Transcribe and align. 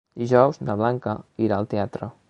Dijous 0.21 0.57
na 0.69 0.77
Blanca 0.81 1.15
irà 1.49 1.61
al 1.61 1.71
teatre. 1.77 2.15